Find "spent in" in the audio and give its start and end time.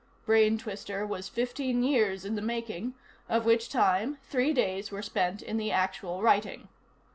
5.03-5.57